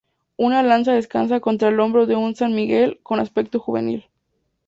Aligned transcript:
Una 0.35 0.63
lanza 0.63 0.93
descansa 0.93 1.39
contra 1.41 1.69
el 1.69 1.79
hombro 1.79 2.07
de 2.07 2.15
un 2.15 2.33
San 2.35 2.55
Miguel 2.55 2.99
con 3.03 3.19
aspecto 3.19 3.59
juvenil. 3.59 4.05